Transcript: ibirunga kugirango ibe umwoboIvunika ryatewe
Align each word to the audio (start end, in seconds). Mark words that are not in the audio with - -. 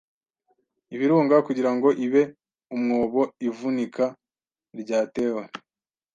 ibirunga 0.95 1.35
kugirango 1.47 1.89
ibe 2.05 2.23
umwoboIvunika 2.75 4.05
ryatewe 4.81 5.43